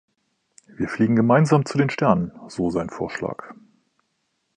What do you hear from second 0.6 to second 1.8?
„Wir fliegen gemeinsam zu